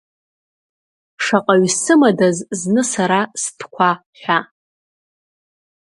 [1.23, 3.89] Шаҟаҩ сымадаз зны сара стәқәа
[4.19, 4.39] ҳәа!